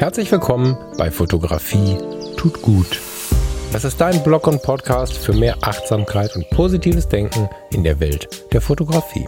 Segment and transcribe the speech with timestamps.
[0.00, 1.98] Herzlich willkommen bei Fotografie
[2.38, 3.02] tut gut.
[3.70, 8.50] Das ist dein Blog und Podcast für mehr Achtsamkeit und positives Denken in der Welt
[8.50, 9.26] der Fotografie.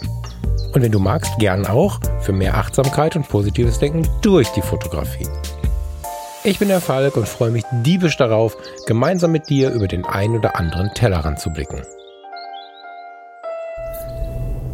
[0.72, 5.28] Und wenn du magst, gern auch für mehr Achtsamkeit und positives Denken durch die Fotografie.
[6.42, 10.34] Ich bin der Falk und freue mich diebisch darauf, gemeinsam mit dir über den ein
[10.34, 11.82] oder anderen Tellerrand zu blicken.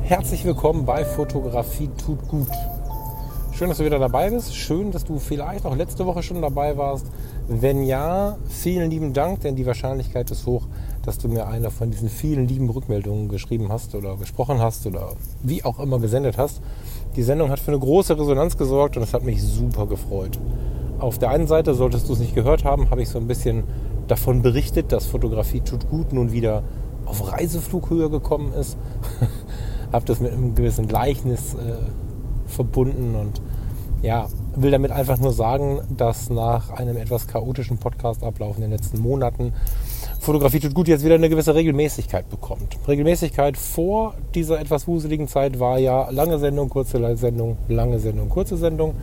[0.04, 2.46] Herzlich willkommen bei Fotografie tut gut.
[3.58, 4.54] Schön, dass du wieder dabei bist.
[4.54, 7.06] Schön, dass du vielleicht auch letzte Woche schon dabei warst.
[7.48, 10.68] Wenn ja, vielen lieben Dank, denn die Wahrscheinlichkeit ist hoch,
[11.04, 15.08] dass du mir eine von diesen vielen lieben Rückmeldungen geschrieben hast oder gesprochen hast oder
[15.42, 16.60] wie auch immer gesendet hast.
[17.16, 20.38] Die Sendung hat für eine große Resonanz gesorgt und es hat mich super gefreut.
[21.00, 23.64] Auf der einen Seite, solltest du es nicht gehört haben, habe ich so ein bisschen
[24.06, 26.62] davon berichtet, dass Fotografie tut gut nun wieder
[27.06, 28.78] auf Reiseflughöhe gekommen ist.
[29.92, 33.40] habe das mit einem gewissen Gleichnis äh, verbunden und
[34.02, 39.00] ja, will damit einfach nur sagen, dass nach einem etwas chaotischen Podcastablauf in den letzten
[39.00, 39.52] Monaten
[40.20, 42.76] Fotografie tut gut jetzt wieder eine gewisse Regelmäßigkeit bekommt.
[42.86, 48.56] Regelmäßigkeit vor dieser etwas wuseligen Zeit war ja lange Sendung, kurze Sendung, lange Sendung, kurze
[48.56, 48.94] Sendung.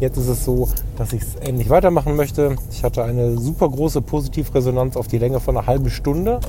[0.00, 2.56] Jetzt ist es so, dass ich es ähnlich weitermachen möchte.
[2.70, 6.40] Ich hatte eine super große Positivresonanz auf die Länge von einer halben Stunde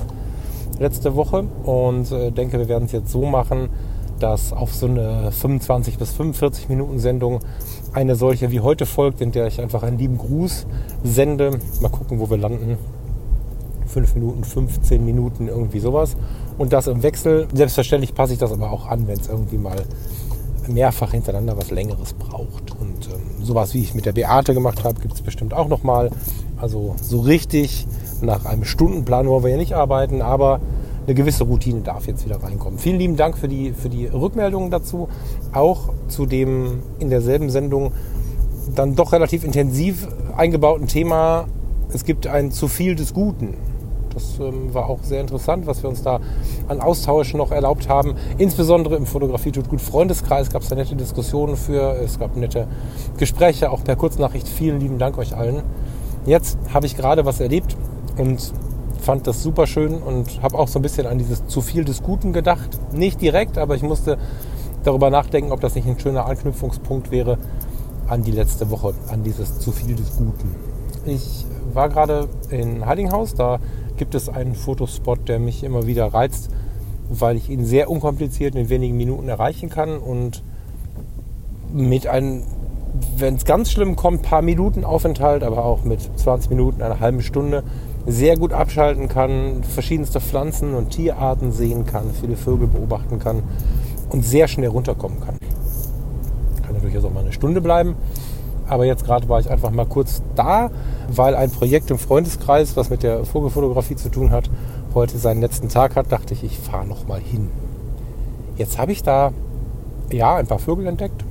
[0.78, 3.68] letzte Woche und äh, denke, wir werden es jetzt so machen,
[4.18, 7.40] dass auf so eine 25 bis 45 Minuten Sendung
[7.94, 10.66] eine solche wie heute folgt, in der ich einfach einen lieben Gruß
[11.04, 11.58] sende.
[11.80, 12.76] Mal gucken, wo wir landen.
[13.86, 16.16] 5 Minuten, 15 Minuten, irgendwie sowas.
[16.58, 17.46] Und das im Wechsel.
[17.54, 19.84] Selbstverständlich passe ich das aber auch an, wenn es irgendwie mal
[20.66, 22.72] mehrfach hintereinander was Längeres braucht.
[22.72, 26.10] Und ähm, sowas, wie ich mit der Beate gemacht habe, gibt es bestimmt auch nochmal.
[26.56, 27.86] Also so richtig
[28.20, 30.60] nach einem Stundenplan wollen wir ja nicht arbeiten, aber
[31.06, 32.78] eine gewisse Routine darf jetzt wieder reinkommen.
[32.78, 35.08] Vielen lieben Dank für die, für die Rückmeldungen dazu.
[35.52, 37.92] Auch zu dem in derselben Sendung
[38.74, 41.46] dann doch relativ intensiv eingebauten Thema,
[41.92, 43.54] es gibt ein zu viel des Guten.
[44.14, 46.20] Das ähm, war auch sehr interessant, was wir uns da
[46.68, 48.14] an Austausch noch erlaubt haben.
[48.38, 51.96] Insbesondere im Fotografie tut gut Freundeskreis gab es da nette Diskussionen für.
[52.02, 52.68] Es gab nette
[53.18, 54.48] Gespräche, auch per Kurznachricht.
[54.48, 55.62] Vielen lieben Dank euch allen.
[56.26, 57.76] Jetzt habe ich gerade was erlebt
[58.16, 58.52] und
[59.04, 62.02] fand das super schön und habe auch so ein bisschen an dieses zu viel des
[62.02, 62.70] Guten gedacht.
[62.92, 64.18] Nicht direkt, aber ich musste
[64.82, 67.38] darüber nachdenken, ob das nicht ein schöner Anknüpfungspunkt wäre
[68.06, 70.54] an die letzte Woche, an dieses zu viel des Guten.
[71.06, 73.60] Ich war gerade in Heidinghaus, da
[73.96, 76.50] gibt es einen Fotospot, der mich immer wieder reizt,
[77.08, 80.42] weil ich ihn sehr unkompliziert in wenigen Minuten erreichen kann und
[81.72, 82.44] mit einem,
[83.16, 87.22] wenn es ganz schlimm kommt, paar Minuten Aufenthalt, aber auch mit 20 Minuten, einer halben
[87.22, 87.64] Stunde
[88.06, 93.42] sehr gut abschalten kann, verschiedenste Pflanzen und Tierarten sehen kann, viele Vögel beobachten kann
[94.10, 95.38] und sehr schnell runterkommen kann.
[96.62, 97.96] Kann natürlich auch mal eine Stunde bleiben,
[98.68, 100.70] aber jetzt gerade war ich einfach mal kurz da,
[101.08, 104.50] weil ein Projekt im Freundeskreis, was mit der Vogelfotografie zu tun hat,
[104.94, 107.50] heute seinen letzten Tag hat, dachte ich, ich fahre noch mal hin.
[108.56, 109.32] Jetzt habe ich da
[110.12, 111.24] ja ein paar Vögel entdeckt,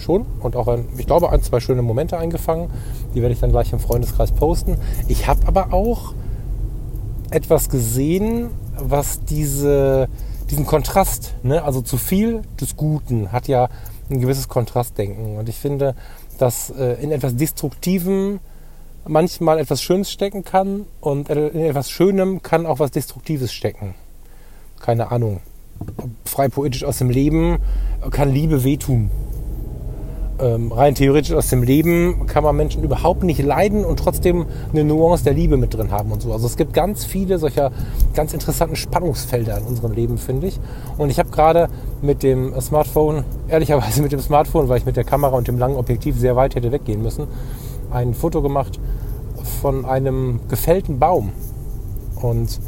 [0.00, 2.70] schon und auch ein, ich glaube ein, zwei schöne Momente eingefangen.
[3.14, 4.78] Die werde ich dann gleich im Freundeskreis posten.
[5.08, 6.14] Ich habe aber auch
[7.30, 10.08] etwas gesehen, was diese,
[10.50, 13.68] diesen Kontrast, ne, also zu viel des Guten, hat ja
[14.10, 15.36] ein gewisses Kontrastdenken.
[15.36, 15.94] Und ich finde,
[16.38, 18.40] dass äh, in etwas Destruktivem
[19.06, 23.94] manchmal etwas Schönes stecken kann und in etwas Schönem kann auch was Destruktives stecken.
[24.78, 25.40] Keine Ahnung.
[26.24, 27.58] Frei poetisch aus dem Leben
[28.10, 29.10] kann Liebe wehtun
[30.40, 34.84] ähm, rein theoretisch aus dem Leben kann man Menschen überhaupt nicht leiden und trotzdem eine
[34.84, 36.32] Nuance der Liebe mit drin haben und so.
[36.32, 37.70] Also es gibt ganz viele solcher
[38.14, 40.58] ganz interessanten Spannungsfelder in unserem Leben, finde ich.
[40.98, 41.68] Und ich habe gerade
[42.02, 45.76] mit dem Smartphone, ehrlicherweise mit dem Smartphone, weil ich mit der Kamera und dem langen
[45.76, 47.26] Objektiv sehr weit hätte weggehen müssen,
[47.90, 48.80] ein Foto gemacht
[49.60, 51.32] von einem gefällten Baum.
[52.20, 52.60] Und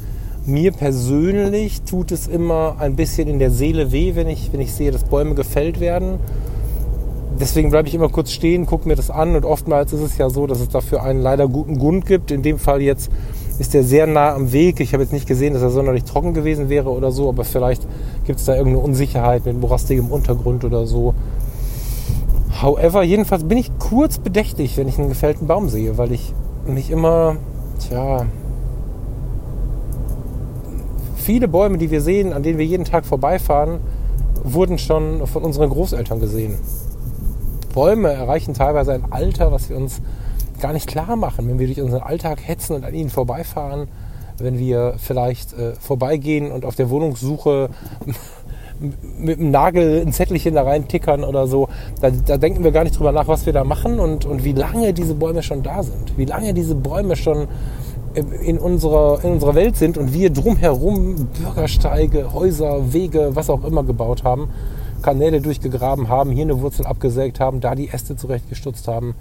[0.45, 4.73] mir persönlich tut es immer ein bisschen in der Seele weh, wenn ich, wenn ich
[4.73, 6.19] sehe, dass Bäume gefällt werden
[7.41, 10.31] deswegen bleibe ich immer kurz stehen, gucke mir das an und oftmals ist es ja
[10.31, 12.31] so, dass es dafür einen leider guten Grund gibt.
[12.31, 13.11] In dem Fall jetzt
[13.59, 14.81] ist er sehr nah am Weg.
[14.81, 17.87] Ich habe jetzt nicht gesehen, dass er sonderlich trocken gewesen wäre oder so, aber vielleicht
[18.25, 21.15] gibt es da irgendeine Unsicherheit mit morastigem Untergrund oder so.
[22.61, 26.33] However, jedenfalls bin ich kurz bedächtig, wenn ich einen gefällten Baum sehe, weil ich
[26.67, 27.37] mich immer,
[27.81, 28.27] tja,
[31.17, 33.81] viele Bäume, die wir sehen, an denen wir jeden Tag vorbeifahren,
[34.45, 36.57] wurden schon von unseren Großeltern gesehen.
[37.73, 40.01] Bäume erreichen teilweise ein Alter, was wir uns
[40.61, 43.89] gar nicht klar machen, wenn wir durch unseren Alltag hetzen und an ihnen vorbeifahren,
[44.39, 47.71] wenn wir vielleicht äh, vorbeigehen und auf der Wohnungssuche
[49.19, 51.69] mit einem Nagel ein Zettelchen da rein tickern oder so.
[52.01, 54.53] Da, da, denken wir gar nicht drüber nach, was wir da machen und, und wie
[54.53, 56.17] lange diese Bäume schon da sind.
[56.17, 57.49] Wie lange diese Bäume schon
[58.15, 63.85] in unserer, in unserer Welt sind und wir drumherum Bürgersteige, Häuser, Wege, was auch immer
[63.85, 64.51] gebaut haben,
[65.03, 69.15] Kanäle durchgegraben haben, hier eine Wurzel abgesägt haben, da die Äste zurechtgestutzt haben.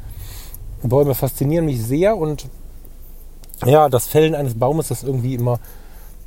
[0.83, 2.47] Bäume faszinieren mich sehr und
[3.65, 5.59] ja, das Fällen eines Baumes ist irgendwie immer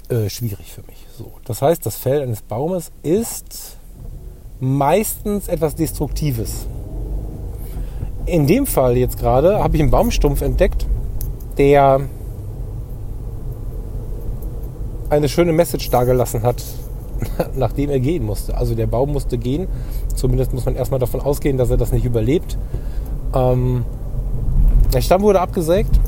[0.08, 1.06] äh, schwierig für mich.
[1.16, 3.78] So, das heißt, das Fällen eines Baumes ist
[4.60, 6.66] meistens etwas Destruktives.
[8.26, 10.86] In dem Fall jetzt gerade habe ich einen Baumstumpf entdeckt,
[11.58, 12.00] der
[15.10, 16.62] eine schöne Message dargelassen hat,
[17.56, 18.56] nachdem er gehen musste.
[18.56, 19.68] Also der Baum musste gehen.
[20.14, 22.56] Zumindest muss man erstmal davon ausgehen, dass er das nicht überlebt.
[23.34, 23.84] Ähm,
[24.92, 25.98] der Stamm wurde abgesägt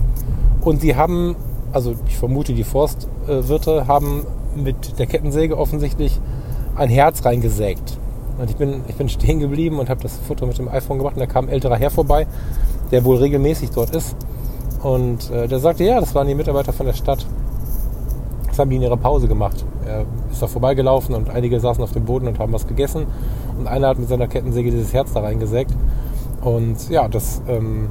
[0.61, 1.37] und sie haben,
[1.73, 6.21] also ich vermute, die Forstwirte haben mit der Kettensäge offensichtlich
[6.77, 7.99] ein Herz reingesägt.
[8.39, 11.15] Und ich bin, ich bin stehen geblieben und habe das Foto mit dem iPhone gemacht
[11.17, 12.27] und da kam ein älterer Herr vorbei,
[12.91, 14.15] der wohl regelmäßig dort ist.
[14.83, 17.27] Und äh, der sagte, ja, das waren die Mitarbeiter von der Stadt.
[18.65, 19.65] In ihrer Pause gemacht.
[19.87, 23.07] Er ist da vorbeigelaufen und einige saßen auf dem Boden und haben was gegessen.
[23.59, 25.73] Und einer hat mit seiner Kettensäge dieses Herz da reingesägt.
[26.43, 27.91] Und ja, das ähm,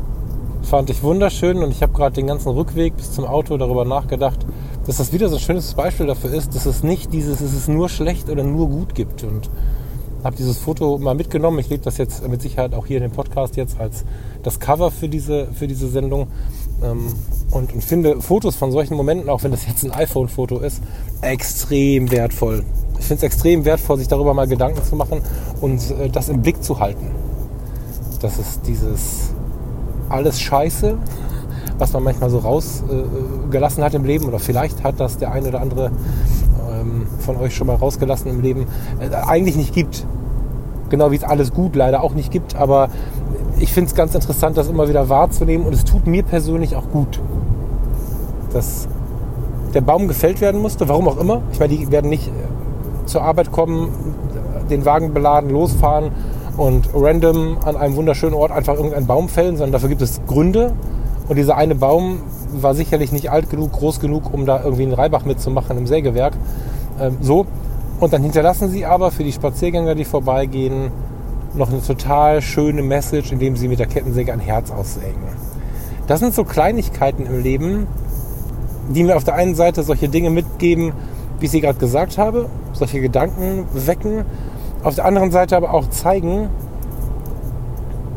[0.63, 4.45] fand ich wunderschön und ich habe gerade den ganzen Rückweg bis zum Auto darüber nachgedacht,
[4.85, 7.89] dass das wieder so ein schönes Beispiel dafür ist, dass es nicht dieses, es nur
[7.89, 9.23] schlecht oder nur gut gibt.
[9.23, 9.49] Und
[10.25, 11.59] habe dieses Foto mal mitgenommen.
[11.59, 14.05] Ich lebe das jetzt mit Sicherheit auch hier in dem Podcast jetzt als
[14.41, 16.27] das Cover für diese, für diese Sendung.
[16.83, 17.13] Ähm,
[17.51, 20.81] und, und finde Fotos von solchen Momenten, auch wenn das jetzt ein iPhone-Foto ist,
[21.21, 22.63] extrem wertvoll.
[22.99, 25.21] Ich finde es extrem wertvoll, sich darüber mal Gedanken zu machen
[25.61, 27.11] und äh, das im Blick zu halten.
[28.21, 29.29] Das ist dieses
[30.09, 30.97] alles Scheiße,
[31.77, 35.49] was man manchmal so rausgelassen äh, hat im Leben, oder vielleicht hat das der eine
[35.49, 35.91] oder andere
[36.69, 38.67] ähm, von euch schon mal rausgelassen im Leben,
[38.99, 40.05] äh, eigentlich nicht gibt.
[40.89, 42.89] Genau wie es alles gut leider auch nicht gibt, aber
[43.59, 46.89] ich finde es ganz interessant, das immer wieder wahrzunehmen und es tut mir persönlich auch
[46.89, 47.19] gut,
[48.53, 48.87] dass
[49.73, 51.41] der Baum gefällt werden musste, warum auch immer.
[51.51, 52.31] Ich meine, die werden nicht äh,
[53.05, 53.89] zur Arbeit kommen,
[54.69, 56.11] den Wagen beladen, losfahren
[56.57, 60.73] und random an einem wunderschönen Ort einfach irgendeinen Baum fällen, sondern dafür gibt es Gründe.
[61.27, 62.19] Und dieser eine Baum
[62.53, 66.33] war sicherlich nicht alt genug, groß genug, um da irgendwie einen Reibach mitzumachen im Sägewerk.
[66.99, 67.45] Ähm, so.
[67.99, 70.91] Und dann hinterlassen sie aber für die Spaziergänger, die vorbeigehen,
[71.57, 75.23] noch eine total schöne Message, indem sie mit der Kettensäge ein Herz aussägen.
[76.07, 77.87] Das sind so Kleinigkeiten im Leben,
[78.89, 80.93] die mir auf der einen Seite solche Dinge mitgeben,
[81.39, 84.25] wie ich sie gerade gesagt habe, solche Gedanken wecken,
[84.83, 86.49] auf der anderen Seite aber auch zeigen,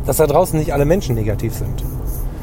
[0.05, 1.85] dass da draußen nicht alle Menschen negativ sind.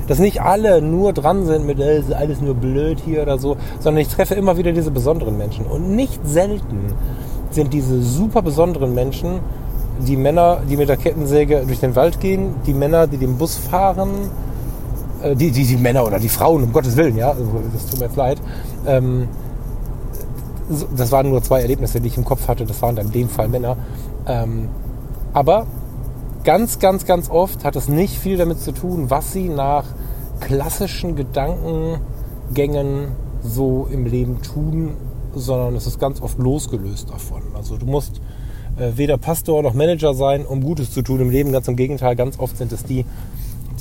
[0.08, 4.02] Dass nicht alle nur dran sind mit, äh, alles nur blöd hier oder so, sondern
[4.02, 5.66] ich treffe immer wieder diese besonderen Menschen.
[5.66, 6.94] Und nicht selten
[7.52, 9.40] sind diese super besonderen Menschen
[10.00, 13.56] die Männer, die mit der Kettensäge durch den Wald gehen, die Männer, die den Bus
[13.56, 14.10] fahren,
[15.22, 18.00] äh, die, die, die Männer oder die Frauen, um Gottes Willen, ja, also, das tut
[18.00, 18.42] mir jetzt leid.
[18.86, 19.28] Ähm,
[20.96, 23.30] das waren nur zwei Erlebnisse, die ich im Kopf hatte, das waren dann in dem
[23.30, 23.78] Fall Männer.
[24.28, 24.70] Ähm,
[25.34, 25.68] aber
[26.44, 29.84] ganz, ganz, ganz oft hat es nicht viel damit zu tun, was sie nach
[30.40, 33.10] klassischen Gedankengängen
[33.44, 34.96] so im Leben tun,
[35.36, 37.42] sondern es ist ganz oft losgelöst davon.
[37.56, 38.22] Also du musst
[38.78, 41.52] weder Pastor noch Manager sein, um Gutes zu tun im Leben.
[41.52, 43.06] Ganz im Gegenteil, ganz oft sind es die,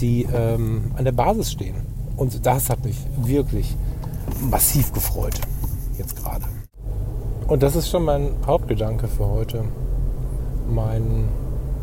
[0.01, 1.75] die ähm, an der Basis stehen.
[2.17, 3.75] Und das hat mich wirklich
[4.51, 5.41] massiv gefreut,
[5.99, 6.45] jetzt gerade.
[7.49, 9.65] Und das ist schon mein Hauptgedanke für heute.
[10.69, 11.29] Mein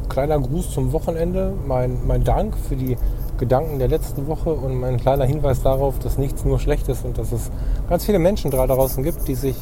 [0.10, 2.98] kleiner Gruß zum Wochenende, mein, mein Dank für die
[3.38, 7.18] Gedanken der letzten Woche und mein kleiner Hinweis darauf, dass nichts nur schlecht ist und
[7.18, 7.52] dass es
[7.90, 9.56] ganz viele Menschen da draußen gibt, die sich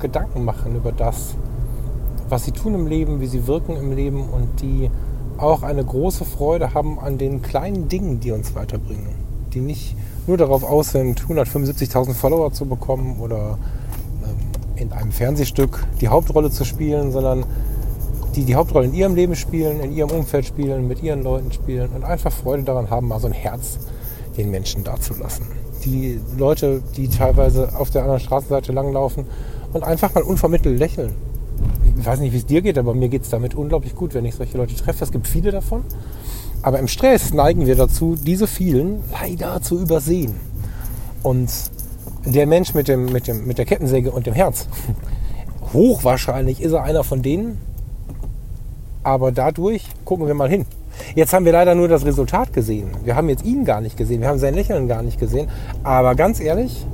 [0.00, 1.34] Gedanken machen über das,
[2.28, 4.90] was sie tun im Leben, wie sie wirken im Leben und die
[5.36, 9.14] auch eine große Freude haben an den kleinen Dingen, die uns weiterbringen.
[9.52, 13.58] Die nicht nur darauf aus sind, 175.000 Follower zu bekommen oder
[14.22, 14.36] ähm,
[14.76, 17.44] in einem Fernsehstück die Hauptrolle zu spielen, sondern
[18.34, 21.90] die die Hauptrolle in ihrem Leben spielen, in ihrem Umfeld spielen, mit ihren Leuten spielen
[21.94, 23.78] und einfach Freude daran haben, mal so ein Herz
[24.36, 25.46] den Menschen dazulassen.
[25.84, 29.26] Die Leute, die teilweise auf der anderen Straßenseite langlaufen
[29.72, 31.12] und einfach mal unvermittelt lächeln
[31.98, 34.24] ich weiß nicht, wie es dir geht, aber mir geht es damit unglaublich gut, wenn
[34.24, 35.04] ich solche Leute treffe.
[35.04, 35.84] Es gibt viele davon.
[36.62, 40.34] Aber im Stress neigen wir dazu, diese vielen leider zu übersehen.
[41.22, 41.50] Und
[42.24, 44.66] der Mensch mit, dem, mit, dem, mit der Kettensäge und dem Herz,
[45.72, 47.58] hochwahrscheinlich ist er einer von denen.
[49.02, 50.64] Aber dadurch gucken wir mal hin.
[51.14, 52.90] Jetzt haben wir leider nur das Resultat gesehen.
[53.04, 54.20] Wir haben jetzt ihn gar nicht gesehen.
[54.20, 55.48] Wir haben sein Lächeln gar nicht gesehen.
[55.82, 56.86] Aber ganz ehrlich,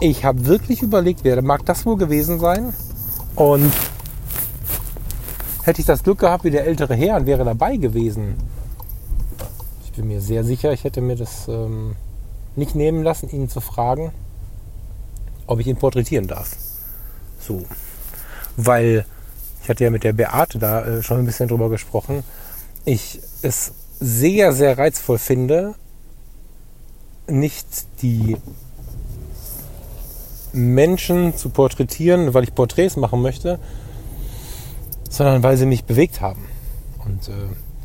[0.00, 2.72] ich habe wirklich überlegt, wer mag das wohl gewesen sein?
[3.36, 3.72] Und
[5.70, 8.34] hätte ich das Glück gehabt wie der ältere Herr und wäre dabei gewesen.
[9.84, 11.94] Ich bin mir sehr sicher, ich hätte mir das ähm,
[12.56, 14.10] nicht nehmen lassen, ihn zu fragen,
[15.46, 16.56] ob ich ihn porträtieren darf.
[17.38, 17.64] So.
[18.56, 19.06] Weil
[19.62, 22.24] ich hatte ja mit der Beate da äh, schon ein bisschen drüber gesprochen.
[22.84, 25.76] Ich es sehr, sehr reizvoll finde,
[27.28, 28.38] nicht die
[30.52, 33.60] Menschen zu porträtieren, weil ich Porträts machen möchte,
[35.10, 36.46] sondern weil sie mich bewegt haben.
[37.04, 37.32] Und äh,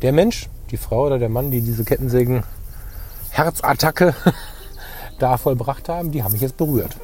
[0.00, 2.44] der Mensch, die Frau oder der Mann, die diese Kettensägen
[3.30, 4.14] Herzattacke
[5.18, 6.96] da vollbracht haben, die haben mich jetzt berührt.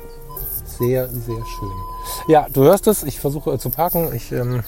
[0.64, 1.72] Sehr, sehr schön.
[2.28, 4.14] Ja, du hörst es, ich versuche äh, zu parken.
[4.14, 4.62] Ich ähm,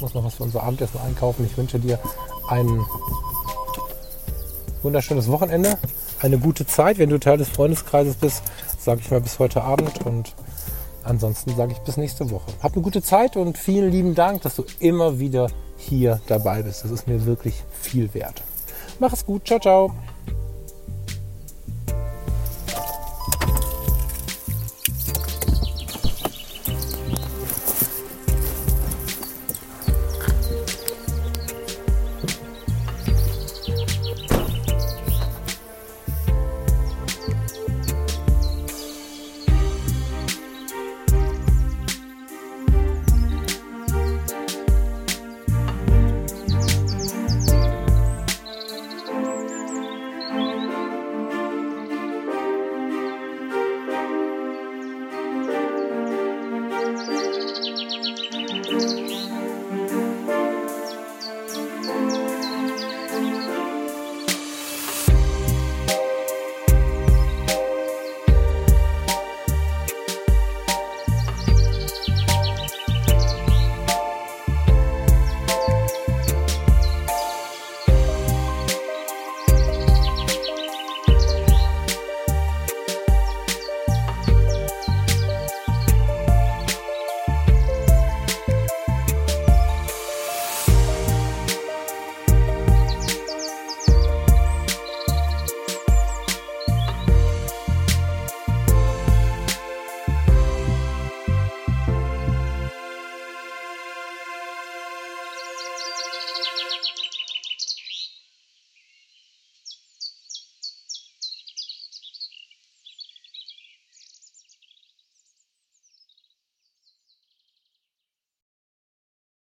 [0.00, 1.44] muss noch was für unser Abendessen einkaufen.
[1.44, 1.98] Ich wünsche dir
[2.48, 2.84] ein
[4.82, 5.76] wunderschönes Wochenende,
[6.20, 6.98] eine gute Zeit.
[6.98, 8.42] Wenn du Teil des Freundeskreises bist,
[8.78, 10.34] sage ich mal bis heute Abend und
[11.04, 12.52] ansonsten sage ich bis nächste Woche.
[12.62, 16.84] Hab eine gute Zeit und vielen lieben Dank, dass du immer wieder hier dabei bist.
[16.84, 18.42] Das ist mir wirklich viel wert.
[18.98, 19.46] Mach es gut.
[19.46, 19.92] Ciao, ciao.